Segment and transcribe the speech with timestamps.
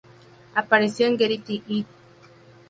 [0.55, 1.85] Apareció en "Getting It".